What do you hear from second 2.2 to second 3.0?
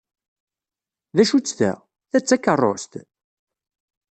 takeṛṛust?